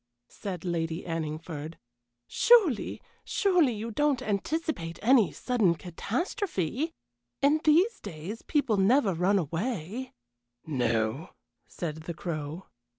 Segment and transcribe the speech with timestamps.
[0.29, 1.77] said Lady Anningford.
[2.25, 6.95] "Surely, surely you don't anticipate any sudden catastrophe?
[7.43, 10.15] In these days people never run away"
[10.65, 11.35] "No,"
[11.67, 12.65] said the Crow.